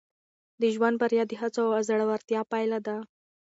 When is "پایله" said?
2.51-2.79